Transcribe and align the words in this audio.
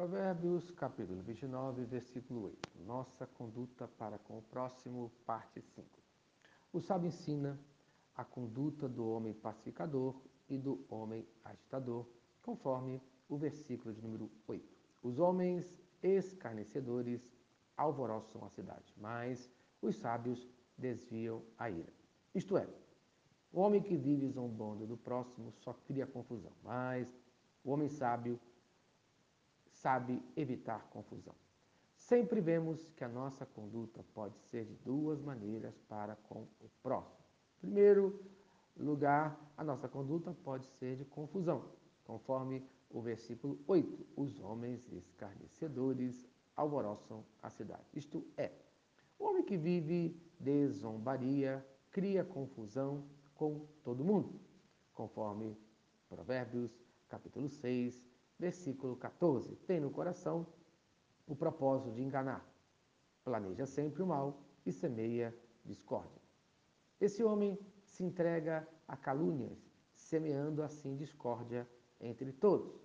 Provérbios, 0.00 0.70
capítulo 0.70 1.20
29, 1.20 1.84
versículo 1.84 2.44
8. 2.44 2.58
Nossa 2.86 3.26
conduta 3.26 3.86
para 3.86 4.16
com 4.16 4.38
o 4.38 4.42
próximo, 4.42 5.12
parte 5.26 5.60
5. 5.60 5.86
O 6.72 6.80
sábio 6.80 7.08
ensina 7.08 7.60
a 8.16 8.24
conduta 8.24 8.88
do 8.88 9.06
homem 9.06 9.34
pacificador 9.34 10.14
e 10.48 10.56
do 10.56 10.82
homem 10.88 11.28
agitador, 11.44 12.06
conforme 12.40 12.98
o 13.28 13.36
versículo 13.36 13.92
de 13.92 14.00
número 14.00 14.30
8. 14.48 14.66
Os 15.02 15.18
homens 15.18 15.78
escarnecedores 16.02 17.30
alvoroçam 17.76 18.42
a 18.42 18.48
cidade, 18.48 18.94
mas 18.96 19.52
os 19.82 19.96
sábios 19.96 20.48
desviam 20.78 21.42
a 21.58 21.68
ira. 21.68 21.92
Isto 22.34 22.56
é, 22.56 22.66
o 23.52 23.60
homem 23.60 23.82
que 23.82 23.98
vive 23.98 24.30
zombando 24.30 24.86
do 24.86 24.96
próximo 24.96 25.52
só 25.52 25.74
cria 25.74 26.06
confusão, 26.06 26.52
mas 26.64 27.14
o 27.62 27.70
homem 27.70 27.90
sábio 27.90 28.40
sabe 29.80 30.22
evitar 30.36 30.86
confusão. 30.90 31.34
Sempre 31.96 32.40
vemos 32.40 32.90
que 32.96 33.04
a 33.04 33.08
nossa 33.08 33.44
conduta 33.46 34.04
pode 34.14 34.38
ser 34.50 34.64
de 34.64 34.74
duas 34.76 35.20
maneiras 35.20 35.78
para 35.88 36.16
com 36.16 36.46
o 36.60 36.68
próximo. 36.82 37.24
Primeiro 37.60 38.20
lugar, 38.76 39.38
a 39.56 39.64
nossa 39.64 39.88
conduta 39.88 40.34
pode 40.44 40.66
ser 40.66 40.96
de 40.96 41.04
confusão, 41.04 41.64
conforme 42.04 42.64
o 42.90 43.00
versículo 43.00 43.58
8: 43.66 44.06
os 44.16 44.40
homens 44.40 44.90
escarnecedores 44.92 46.26
alvoroçam 46.56 47.24
a 47.42 47.50
cidade. 47.50 47.84
Isto 47.94 48.26
é, 48.36 48.52
o 49.18 49.24
homem 49.24 49.44
que 49.44 49.56
vive 49.56 50.16
de 50.38 50.68
zombaria 50.68 51.66
cria 51.90 52.24
confusão 52.24 53.04
com 53.34 53.66
todo 53.82 54.04
mundo, 54.04 54.40
conforme 54.94 55.56
Provérbios 56.08 56.72
capítulo 57.08 57.48
6, 57.48 58.04
Versículo 58.40 58.96
14: 58.96 59.54
Tem 59.66 59.78
no 59.78 59.90
coração 59.90 60.46
o 61.26 61.36
propósito 61.36 61.92
de 61.92 62.02
enganar, 62.02 62.42
planeja 63.22 63.66
sempre 63.66 64.02
o 64.02 64.06
mal 64.06 64.40
e 64.64 64.72
semeia 64.72 65.36
discórdia. 65.62 66.22
Esse 66.98 67.22
homem 67.22 67.58
se 67.84 68.02
entrega 68.02 68.66
a 68.88 68.96
calúnias, 68.96 69.70
semeando 69.92 70.62
assim 70.62 70.96
discórdia 70.96 71.68
entre 72.00 72.32
todos. 72.32 72.82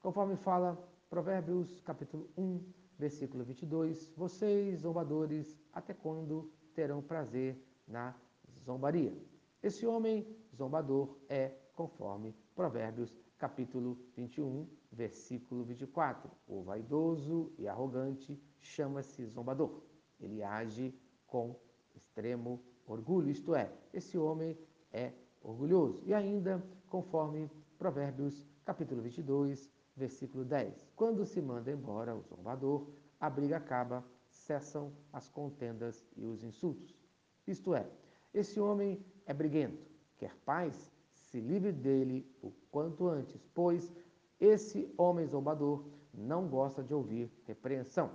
Conforme 0.00 0.34
fala 0.34 0.76
Provérbios 1.08 1.80
capítulo 1.82 2.28
1, 2.36 2.64
versículo 2.98 3.44
22, 3.44 4.12
vocês, 4.16 4.80
zombadores, 4.80 5.56
até 5.72 5.94
quando 5.94 6.50
terão 6.74 7.00
prazer 7.00 7.56
na 7.86 8.12
zombaria? 8.64 9.16
Esse 9.62 9.86
homem 9.86 10.26
zombador 10.52 11.16
é 11.28 11.52
conforme 11.74 12.34
Provérbios 12.56 13.16
capítulo 13.38 13.98
21, 14.14 14.68
versículo 14.90 15.64
24. 15.64 16.30
O 16.46 16.62
vaidoso 16.62 17.52
e 17.58 17.68
arrogante 17.68 18.40
chama-se 18.60 19.26
zombador. 19.26 19.82
Ele 20.20 20.42
age 20.42 20.94
com 21.26 21.58
extremo 21.94 22.62
orgulho, 22.86 23.30
isto 23.30 23.54
é, 23.54 23.72
esse 23.92 24.16
homem 24.16 24.56
é 24.92 25.12
orgulhoso. 25.42 26.00
E 26.04 26.14
ainda, 26.14 26.62
conforme 26.88 27.50
Provérbios, 27.78 28.46
capítulo 28.64 29.02
22, 29.02 29.70
versículo 29.94 30.44
10. 30.44 30.74
Quando 30.94 31.24
se 31.24 31.40
manda 31.40 31.70
embora 31.70 32.14
o 32.14 32.22
zombador, 32.22 32.88
a 33.20 33.28
briga 33.28 33.56
acaba, 33.56 34.04
cessam 34.28 34.92
as 35.12 35.28
contendas 35.28 36.06
e 36.16 36.24
os 36.24 36.42
insultos. 36.42 36.94
Isto 37.46 37.74
é, 37.74 37.86
esse 38.32 38.60
homem 38.60 39.04
é 39.24 39.32
briguento, 39.32 39.86
quer 40.18 40.34
paz, 40.44 40.92
se 41.36 41.40
livre 41.42 41.70
dele 41.70 42.26
o 42.42 42.50
quanto 42.70 43.06
antes, 43.06 43.46
pois 43.52 43.94
esse 44.40 44.90
homem 44.96 45.26
zombador 45.26 45.84
não 46.14 46.48
gosta 46.48 46.82
de 46.82 46.94
ouvir 46.94 47.30
repreensão, 47.44 48.10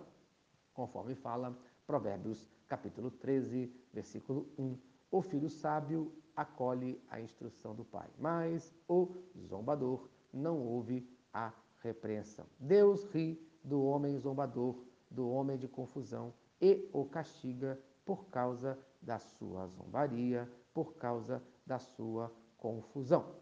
conforme 0.74 1.14
fala 1.14 1.56
Provérbios 1.86 2.50
capítulo 2.68 3.12
13, 3.12 3.72
versículo 3.94 4.48
1. 4.58 4.76
O 5.12 5.22
filho 5.22 5.52
sábio 5.52 6.12
acolhe 6.36 7.00
a 7.12 7.22
instrução 7.22 7.76
do 7.76 7.86
pai, 7.86 8.10
mas 8.18 8.74
o 8.88 9.16
zombador 9.48 10.10
não 10.34 10.58
ouve 10.58 11.08
a 11.32 11.54
repreensão. 11.84 12.48
Deus 12.60 13.04
ri 13.14 13.40
do 13.64 13.84
homem 13.84 14.18
zombador, 14.18 14.84
do 15.12 15.30
homem 15.30 15.60
de 15.60 15.68
confusão 15.68 16.34
e 16.60 16.90
o 16.92 17.06
castiga 17.06 17.80
por 18.04 18.26
causa 18.30 18.80
da 19.00 19.20
sua 19.20 19.68
zombaria, 19.68 20.52
por 20.74 20.96
causa 20.96 21.40
da 21.68 21.78
sua 21.78 22.32
confusão. 22.62 23.36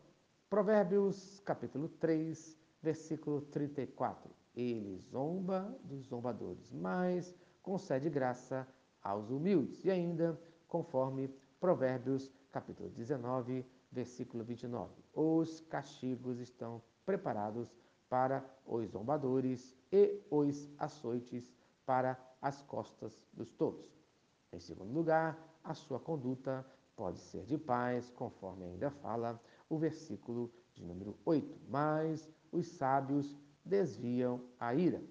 Provérbios 0.49 1.41
capítulo 1.41 1.89
3, 1.89 2.57
versículo 2.81 3.41
34. 3.41 4.31
Ele 4.55 4.97
zomba 4.97 5.77
dos 5.83 6.05
zombadores, 6.07 6.71
mas 6.71 7.35
concede 7.61 8.09
graça 8.09 8.65
aos 9.03 9.29
humildes. 9.29 9.83
E 9.83 9.91
ainda, 9.91 10.41
conforme 10.67 11.27
Provérbios 11.59 12.31
capítulo 12.49 12.89
19, 12.89 13.65
versículo 13.91 14.43
29. 14.43 14.93
Os 15.13 15.59
castigos 15.59 16.39
estão 16.39 16.81
preparados 17.05 17.75
para 18.07 18.43
os 18.65 18.89
zombadores 18.89 19.75
e 19.91 20.23
os 20.31 20.69
açoites 20.77 21.53
para 21.85 22.17
as 22.41 22.61
costas 22.61 23.21
dos 23.33 23.51
tolos. 23.51 24.01
Em 24.53 24.59
segundo 24.59 24.93
lugar, 24.93 25.37
a 25.61 25.73
sua 25.73 25.99
conduta 25.99 26.65
pode 26.99 27.19
ser 27.19 27.45
de 27.45 27.57
paz, 27.57 28.11
conforme 28.11 28.65
ainda 28.65 28.89
fala 28.89 29.41
o 29.69 29.77
versículo 29.77 30.51
de 30.73 30.83
número 30.83 31.15
8. 31.23 31.57
Mas 31.69 32.29
os 32.51 32.67
sábios 32.67 33.37
desviam 33.63 34.41
a 34.59 34.75
ira. 34.75 35.01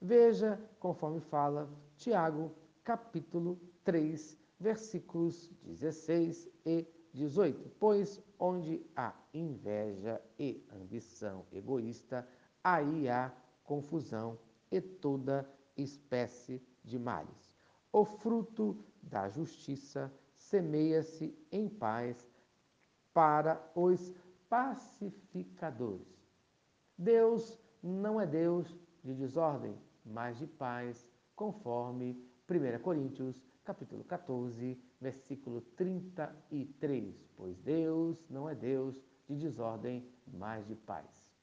Veja, 0.00 0.58
conforme 0.80 1.20
fala 1.20 1.68
Tiago, 1.98 2.50
capítulo 2.82 3.60
3, 3.84 4.38
versículos 4.58 5.50
16 5.62 6.48
e 6.64 6.86
18. 7.12 7.70
Pois 7.78 8.22
onde 8.38 8.82
há 8.96 9.14
inveja 9.34 10.22
e 10.38 10.66
ambição 10.72 11.44
egoísta, 11.52 12.26
aí 12.62 13.06
há 13.06 13.30
confusão 13.64 14.38
e 14.72 14.80
toda 14.80 15.46
espécie 15.76 16.62
de 16.82 16.98
males. 16.98 17.54
O 17.92 18.06
fruto 18.06 18.82
da 19.02 19.28
justiça 19.28 20.10
semeia-se 20.50 21.36
em 21.50 21.68
paz 21.68 22.30
para 23.12 23.60
os 23.74 24.12
pacificadores. 24.48 26.06
Deus 26.96 27.58
não 27.82 28.20
é 28.20 28.26
Deus 28.26 28.76
de 29.02 29.14
desordem, 29.14 29.76
mas 30.04 30.38
de 30.38 30.46
paz, 30.46 31.08
conforme 31.34 32.12
1 32.48 32.82
Coríntios, 32.82 33.42
capítulo 33.64 34.04
14, 34.04 34.78
versículo 35.00 35.60
33. 35.76 37.28
Pois 37.36 37.58
Deus 37.60 38.24
não 38.28 38.48
é 38.48 38.54
Deus 38.54 39.02
de 39.28 39.36
desordem, 39.36 40.06
mas 40.26 40.66
de 40.66 40.74
paz. 40.74 41.34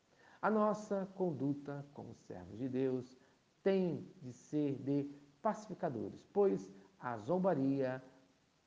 A 0.41 0.49
nossa 0.49 1.07
conduta 1.15 1.85
como 1.93 2.15
servos 2.15 2.57
de 2.57 2.69
Deus 2.69 3.17
tem 3.63 4.07
de 4.21 4.33
ser 4.33 4.75
de 4.75 5.09
pacificadores, 5.41 6.25
pois 6.31 6.71
a 6.99 7.17
zombaria, 7.17 8.01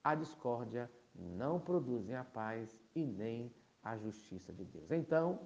a 0.04 0.14
discórdia 0.14 0.90
não 1.14 1.58
produzem 1.58 2.14
a 2.14 2.24
paz 2.24 2.78
e 2.94 3.04
nem 3.04 3.50
a 3.82 3.96
justiça 3.96 4.52
de 4.52 4.64
Deus. 4.64 4.90
Então, 4.90 5.40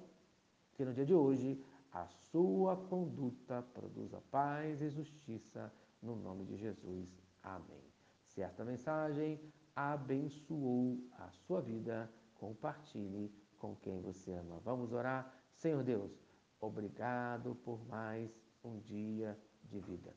que 0.73 0.83
no 0.83 0.93
dia 0.93 1.05
de 1.05 1.13
hoje 1.13 1.63
a 1.91 2.05
sua 2.07 2.75
conduta 2.75 3.61
produza 3.73 4.21
paz 4.29 4.81
e 4.81 4.89
justiça 4.89 5.73
no 6.01 6.15
nome 6.15 6.45
de 6.45 6.57
Jesus. 6.57 7.09
Amém. 7.41 7.83
Se 8.25 8.41
esta 8.41 8.63
mensagem 8.63 9.39
abençoou 9.75 10.99
a 11.17 11.31
sua 11.31 11.61
vida, 11.61 12.11
compartilhe 12.35 13.33
com 13.57 13.75
quem 13.75 14.01
você 14.01 14.33
ama. 14.33 14.59
Vamos 14.59 14.91
orar. 14.91 15.33
Senhor 15.55 15.83
Deus, 15.83 16.11
obrigado 16.59 17.55
por 17.63 17.85
mais 17.87 18.31
um 18.63 18.77
dia 18.79 19.37
de 19.63 19.79
vida. 19.79 20.13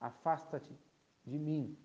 Afasta-te 0.00 0.76
de 1.24 1.38
mim 1.38 1.78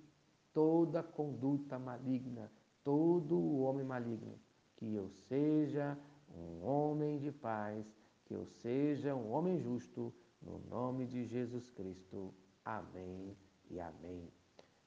toda 0.57 1.03
conduta 1.03 1.77
maligna, 1.77 2.51
todo 2.83 3.37
o 3.37 3.59
homem 3.59 3.85
maligno, 3.85 4.39
que 4.75 4.91
eu 4.91 5.07
seja 5.07 5.95
um 6.35 6.65
homem 6.65 7.19
de 7.19 7.31
paz, 7.31 7.85
que 8.25 8.33
eu 8.33 8.43
seja 8.43 9.13
um 9.13 9.31
homem 9.31 9.59
justo, 9.59 10.11
no 10.41 10.57
nome 10.67 11.05
de 11.05 11.25
Jesus 11.25 11.69
Cristo. 11.69 12.33
Amém 12.65 13.37
e 13.69 13.79
amém. 13.79 14.31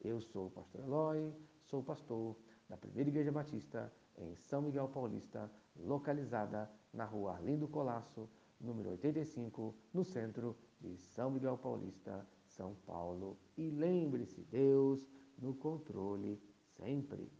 Eu 0.00 0.20
sou 0.20 0.48
o 0.48 0.50
pastor 0.50 0.80
Eloy, 0.80 1.32
sou 1.60 1.84
pastor 1.84 2.36
da 2.68 2.76
Primeira 2.76 3.08
Igreja 3.08 3.30
Batista 3.30 3.92
em 4.18 4.34
São 4.34 4.62
Miguel 4.62 4.88
Paulista, 4.88 5.48
localizada 5.76 6.68
na 6.92 7.04
rua 7.04 7.34
Arlindo 7.34 7.68
Colasso, 7.68 8.28
número 8.60 8.90
85, 8.90 9.72
no 9.94 10.04
centro 10.04 10.56
de 10.80 10.96
São 10.96 11.30
Miguel 11.30 11.56
Paulista, 11.56 12.26
São 12.44 12.74
Paulo. 12.84 13.38
E 13.56 13.70
lembre-se, 13.70 14.42
Deus 14.50 15.08
no 15.40 15.54
controle 15.54 16.40
sempre. 16.76 17.30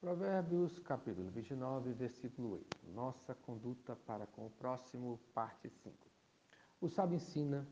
Provérbios, 0.00 0.78
capítulo 0.78 1.30
29, 1.30 1.92
versículo 1.92 2.52
8. 2.52 2.66
Nossa 2.94 3.34
conduta 3.34 3.94
para 3.94 4.26
com 4.26 4.46
o 4.46 4.50
próximo, 4.50 5.20
parte 5.34 5.68
5. 5.68 5.96
O 6.80 6.88
sábio 6.88 7.16
ensina 7.16 7.66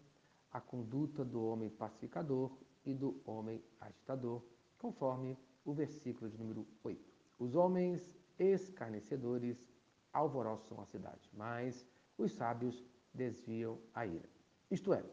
a 0.50 0.60
conduta 0.60 1.24
do 1.24 1.44
homem 1.44 1.70
pacificador 1.70 2.56
e 2.84 2.94
do 2.94 3.20
homem 3.24 3.62
agitador, 3.80 4.42
conforme 4.78 5.38
o 5.64 5.72
versículo 5.72 6.30
de 6.30 6.38
número 6.38 6.66
8. 6.82 7.12
Os 7.38 7.54
homens 7.54 8.14
escarnecedores 8.38 9.66
alvoroçam 10.12 10.80
a 10.80 10.86
cidade, 10.86 11.28
mas 11.32 11.86
os 12.16 12.32
sábios 12.32 12.84
desviam 13.12 13.78
a 13.92 14.06
ira. 14.06 14.28
Isto 14.70 14.92
é, 14.92 15.04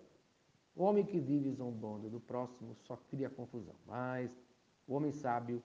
o 0.75 0.83
homem 0.83 1.05
que 1.05 1.19
vive 1.19 1.51
zombando 1.51 2.09
do 2.09 2.19
próximo 2.19 2.75
só 2.75 2.95
cria 2.95 3.29
confusão, 3.29 3.75
mas 3.85 4.37
o 4.87 4.93
homem 4.93 5.11
sábio 5.11 5.61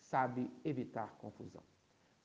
sabe 0.00 0.50
evitar 0.64 1.16
confusão. 1.18 1.62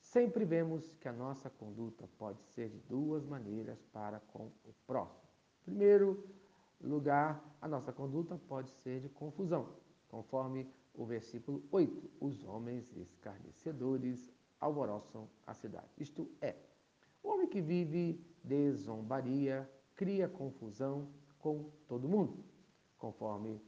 Sempre 0.00 0.44
vemos 0.44 0.92
que 1.00 1.08
a 1.08 1.12
nossa 1.12 1.48
conduta 1.48 2.08
pode 2.18 2.42
ser 2.54 2.68
de 2.68 2.78
duas 2.80 3.24
maneiras 3.24 3.82
para 3.92 4.20
com 4.20 4.46
o 4.64 4.74
próximo. 4.86 5.28
Primeiro 5.64 6.28
lugar, 6.80 7.42
a 7.60 7.68
nossa 7.68 7.92
conduta 7.92 8.36
pode 8.48 8.70
ser 8.70 9.00
de 9.00 9.08
confusão, 9.08 9.68
conforme 10.08 10.68
o 10.94 11.04
versículo 11.04 11.62
8. 11.70 12.10
Os 12.20 12.44
homens 12.44 12.94
escarnecedores 12.96 14.30
alvoroçam 14.60 15.28
a 15.46 15.54
cidade. 15.54 15.88
Isto 15.98 16.28
é, 16.40 16.56
o 17.22 17.28
homem 17.28 17.48
que 17.48 17.60
vive 17.60 18.20
de 18.42 18.72
zombaria 18.72 19.70
cria 19.94 20.28
confusão 20.28 21.08
com 21.42 21.70
todo 21.88 22.08
mundo, 22.08 22.42
conforme 22.96 23.60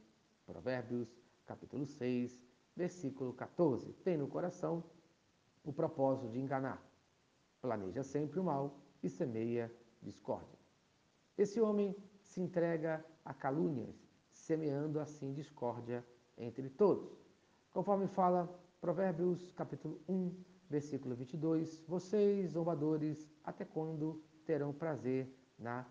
Provérbios 0.45 1.21
capítulo 1.45 1.85
6, 1.85 2.41
versículo 2.75 3.33
14. 3.33 3.91
Tem 3.95 4.17
no 4.17 4.27
coração 4.27 4.83
o 5.63 5.73
propósito 5.73 6.31
de 6.31 6.39
enganar, 6.39 6.81
planeja 7.61 8.01
sempre 8.01 8.39
o 8.39 8.43
mal 8.43 8.79
e 9.03 9.09
semeia 9.09 9.71
discórdia. 10.01 10.57
Esse 11.37 11.59
homem 11.59 11.93
se 12.21 12.39
entrega 12.39 13.05
a 13.25 13.33
calúnias, 13.33 14.07
semeando 14.31 14.99
assim 14.99 15.33
discórdia 15.33 16.05
entre 16.37 16.69
todos. 16.69 17.27
Conforme 17.71 18.07
fala 18.07 18.47
Provérbios 18.79 19.51
capítulo 19.51 19.99
1, 20.07 20.33
versículo 20.69 21.13
22, 21.13 21.83
vocês, 21.87 22.51
zombadores, 22.51 23.29
até 23.43 23.65
quando 23.65 24.23
terão 24.45 24.71
prazer 24.71 25.29
na 25.59 25.85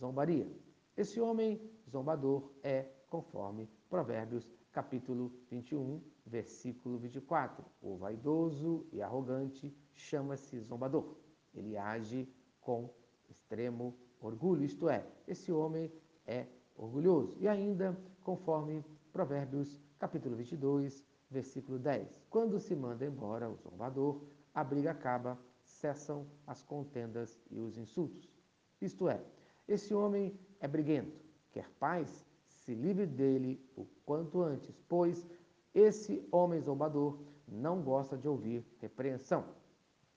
zombaria? 0.00 0.67
Esse 0.98 1.20
homem 1.20 1.60
zombador 1.88 2.50
é 2.60 2.82
conforme 3.08 3.70
Provérbios 3.88 4.50
capítulo 4.72 5.32
21, 5.48 6.02
versículo 6.26 6.98
24. 6.98 7.64
O 7.80 7.96
vaidoso 7.96 8.84
e 8.90 9.00
arrogante 9.00 9.72
chama-se 9.94 10.58
zombador. 10.58 11.14
Ele 11.54 11.76
age 11.76 12.28
com 12.60 12.92
extremo 13.28 13.96
orgulho, 14.20 14.64
isto 14.64 14.88
é, 14.88 15.06
esse 15.28 15.52
homem 15.52 15.88
é 16.26 16.48
orgulhoso. 16.74 17.36
E 17.38 17.46
ainda, 17.46 17.96
conforme 18.24 18.84
Provérbios 19.12 19.80
capítulo 20.00 20.34
22, 20.34 21.04
versículo 21.30 21.78
10. 21.78 22.12
Quando 22.28 22.58
se 22.58 22.74
manda 22.74 23.06
embora 23.06 23.48
o 23.48 23.54
zombador, 23.54 24.20
a 24.52 24.64
briga 24.64 24.90
acaba, 24.90 25.38
cessam 25.62 26.26
as 26.44 26.60
contendas 26.64 27.40
e 27.52 27.60
os 27.60 27.78
insultos. 27.78 28.28
Isto 28.80 29.08
é, 29.08 29.24
esse 29.68 29.94
homem 29.94 30.38
é 30.58 30.66
briguento, 30.66 31.20
quer 31.52 31.68
paz, 31.78 32.26
se 32.46 32.74
livre 32.74 33.06
dele 33.06 33.62
o 33.76 33.84
quanto 34.04 34.40
antes, 34.40 34.80
pois 34.88 35.28
esse 35.74 36.26
homem 36.32 36.60
zombador 36.60 37.18
não 37.46 37.82
gosta 37.82 38.16
de 38.16 38.26
ouvir 38.26 38.64
repreensão, 38.80 39.44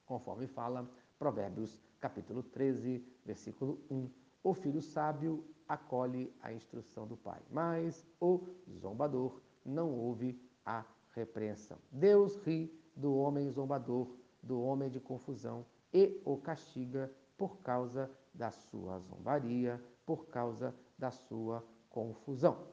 conforme 0.05 0.47
fala 0.47 0.89
Provérbios 1.19 1.79
capítulo 1.99 2.41
13, 2.41 3.05
versículo 3.25 3.79
1. 3.89 4.09
O 4.43 4.53
filho 4.53 4.81
sábio 4.81 5.45
acolhe 5.67 6.33
a 6.41 6.51
instrução 6.51 7.05
do 7.05 7.15
pai, 7.15 7.39
mas 7.51 8.05
o 8.19 8.41
zombador 8.79 9.39
não 9.63 9.91
ouve 9.93 10.41
a 10.65 10.83
repreensão. 11.13 11.77
Deus 11.91 12.35
ri 12.37 12.73
do 12.95 13.15
homem 13.15 13.49
zombador, 13.51 14.07
do 14.41 14.61
homem 14.61 14.89
de 14.89 14.99
confusão 14.99 15.65
e 15.93 16.21
o 16.25 16.37
castiga 16.37 17.11
por 17.37 17.57
causa 17.59 18.09
da 18.33 18.51
sua 18.51 18.99
zombaria, 18.99 19.81
por 20.05 20.27
causa 20.27 20.75
da 20.97 21.11
sua 21.11 21.65
confusão. 21.89 22.67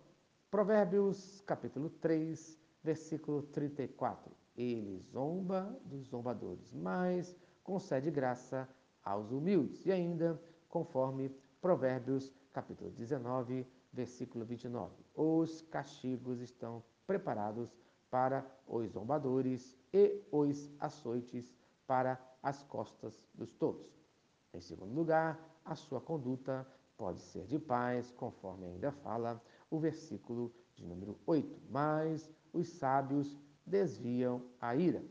Provérbios 0.51 1.41
capítulo 1.43 1.91
3, 1.91 2.59
versículo 2.83 3.43
34. 3.43 4.33
Ele 4.57 4.99
zomba 4.99 5.79
dos 5.85 6.07
zombadores, 6.09 6.73
mas 6.73 7.37
concede 7.63 8.11
graça 8.11 8.69
aos 9.05 9.31
humildes. 9.31 9.85
E 9.87 9.93
ainda, 9.93 10.41
conforme 10.69 11.31
Provérbios 11.61 12.33
capítulo 12.53 12.91
19, 12.91 13.67
versículo 13.93 14.45
29. 14.45 14.95
Os 15.15 15.63
castigos 15.63 16.41
estão 16.41 16.83
preparados 17.07 17.77
para 18.11 18.45
os 18.67 18.91
zombadores 18.91 19.77
e 19.93 20.23
os 20.31 20.71
açoites 20.79 21.55
para 21.87 22.19
as 22.43 22.63
costas 22.63 23.23
dos 23.35 23.53
tolos. 23.55 24.08
Em 24.53 24.61
segundo 24.61 24.95
lugar, 24.95 25.39
a 25.65 25.75
sua 25.75 26.01
conduta 26.01 26.67
pode 26.97 27.21
ser 27.21 27.45
de 27.47 27.59
paz, 27.59 28.11
conforme 28.13 28.67
ainda 28.67 28.91
fala 28.91 29.43
o 29.71 29.79
versículo 29.79 30.53
de 30.75 30.85
número 30.85 31.19
8. 31.27 31.61
Mas 31.71 32.31
os 32.53 32.69
sábios 32.69 33.39
desviam 33.65 34.43
a 34.61 34.75
ira. 34.75 35.05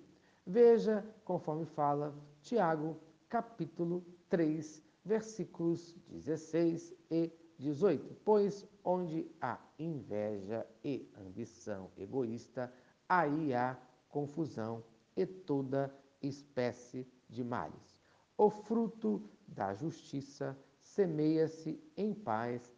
Veja, 0.45 1.05
conforme 1.23 1.65
fala 1.65 2.13
Tiago, 2.41 2.97
capítulo 3.29 4.03
3, 4.29 4.81
versículos 5.05 5.95
16 6.07 6.93
e 7.11 7.31
18. 7.57 8.15
Pois 8.25 8.65
onde 8.83 9.29
há 9.41 9.59
inveja 9.77 10.65
e 10.83 11.11
ambição 11.17 11.91
egoísta, 11.97 12.73
aí 13.07 13.53
há 13.53 13.77
confusão 14.09 14.83
e 15.15 15.25
toda 15.25 15.93
espécie 16.21 17.07
de 17.29 17.43
males. 17.43 17.96
O 18.37 18.51
fruto 18.51 19.27
da 19.47 19.73
justiça 19.73 20.55
semeia-se 20.79 21.81
em 21.97 22.13
paz 22.13 22.71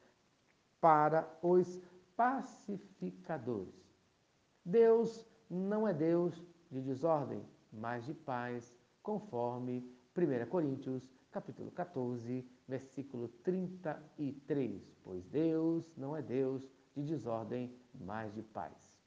para 0.79 1.29
os 1.41 1.81
pacificadores. 2.15 3.75
Deus 4.63 5.27
não 5.49 5.85
é 5.85 5.93
Deus 5.93 6.41
de 6.71 6.81
desordem, 6.81 7.45
mas 7.73 8.05
de 8.05 8.13
paz, 8.13 8.73
conforme 9.03 9.93
1 10.15 10.49
Coríntios, 10.49 11.11
capítulo 11.29 11.71
14, 11.71 12.47
versículo 12.65 13.27
33. 13.43 14.95
Pois 15.03 15.25
Deus 15.27 15.91
não 15.97 16.15
é 16.15 16.21
Deus 16.21 16.71
de 16.95 17.03
desordem, 17.03 17.75
mas 17.93 18.33
de 18.33 18.43
paz. 18.43 18.97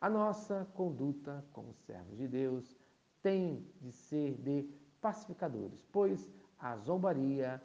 A 0.00 0.08
nossa 0.08 0.66
conduta 0.74 1.44
como 1.52 1.74
servos 1.74 2.16
de 2.16 2.28
Deus 2.28 2.78
tem 3.20 3.66
de 3.80 3.92
ser 3.92 4.34
de 4.36 4.70
pacificadores, 5.00 5.84
pois 5.92 6.30
a 6.58 6.76
zombaria, 6.76 7.62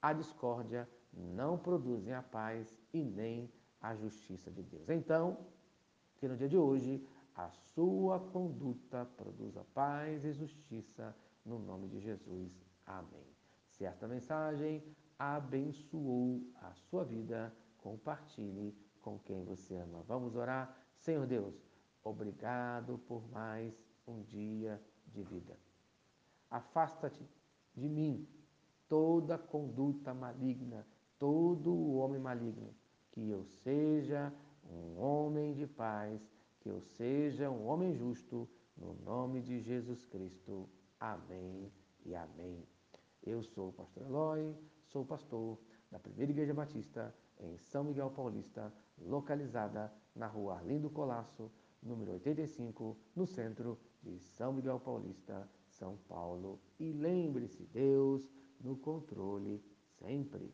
a 0.00 0.12
discórdia 0.12 0.88
não 1.12 1.58
produzem 1.58 2.14
a 2.14 2.22
paz 2.22 2.78
e 2.92 3.02
nem 3.02 3.50
a 3.80 3.94
justiça 3.94 4.50
de 4.50 4.62
Deus. 4.62 4.88
Então, 4.88 5.36
que 6.16 6.28
no 6.28 6.36
dia 6.36 6.48
de 6.48 6.56
hoje 6.56 7.06
a 7.34 7.50
sua 7.50 8.20
conduta 8.20 9.06
produza 9.16 9.64
paz 9.74 10.24
e 10.24 10.32
justiça 10.32 11.16
no 11.44 11.58
nome 11.58 11.88
de 11.88 11.98
Jesus. 11.98 12.52
Amém. 12.86 13.26
Se 13.68 13.84
esta 13.84 14.06
mensagem 14.06 14.84
abençoou 15.18 16.42
a 16.56 16.72
sua 16.74 17.04
vida, 17.04 17.54
compartilhe 17.78 18.76
com 19.00 19.18
quem 19.18 19.42
você 19.44 19.76
ama. 19.76 20.02
Vamos 20.06 20.36
orar. 20.36 20.76
Senhor 20.98 21.26
Deus, 21.26 21.54
obrigado 22.04 22.98
por 23.06 23.26
mais 23.30 23.74
um 24.06 24.22
dia 24.22 24.80
de 25.06 25.22
vida. 25.22 25.69
Afasta-te 26.50 27.24
de 27.74 27.88
mim 27.88 28.26
toda 28.88 29.38
conduta 29.38 30.12
maligna, 30.12 30.84
todo 31.18 31.72
o 31.72 31.96
homem 31.96 32.20
maligno, 32.20 32.74
que 33.12 33.28
eu 33.28 33.44
seja 33.44 34.34
um 34.68 35.00
homem 35.00 35.54
de 35.54 35.66
paz, 35.66 36.20
que 36.58 36.68
eu 36.68 36.80
seja 36.80 37.48
um 37.50 37.66
homem 37.66 37.94
justo, 37.94 38.48
no 38.76 38.94
nome 38.94 39.40
de 39.42 39.60
Jesus 39.60 40.04
Cristo. 40.04 40.68
Amém 40.98 41.70
e 42.04 42.14
amém. 42.14 42.66
Eu 43.22 43.42
sou 43.42 43.68
o 43.68 43.72
pastor 43.72 44.02
Eloy, 44.04 44.56
sou 44.86 45.04
pastor 45.04 45.58
da 45.90 45.98
Primeira 45.98 46.32
Igreja 46.32 46.54
Batista 46.54 47.14
em 47.38 47.56
São 47.58 47.84
Miguel 47.84 48.10
Paulista, 48.10 48.72
localizada 48.98 49.92
na 50.14 50.26
rua 50.26 50.54
Arlindo 50.54 50.90
Colasso, 50.90 51.50
número 51.82 52.12
85, 52.12 52.96
no 53.14 53.26
centro 53.26 53.78
de 54.02 54.18
São 54.18 54.52
Miguel 54.52 54.80
Paulista, 54.80 55.48
São 55.80 55.96
Paulo. 56.06 56.60
E 56.78 56.92
lembre-se, 56.92 57.64
Deus 57.72 58.30
no 58.60 58.76
controle 58.76 59.64
sempre. 59.98 60.52